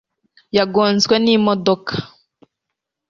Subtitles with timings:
[0.57, 1.93] yagonzwe n'imodoka